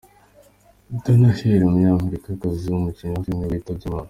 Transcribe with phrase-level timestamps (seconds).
[1.03, 3.99] Dana Hill, umunyamerikakazi w’umukinnyi wa film nibwo yitabye Imana.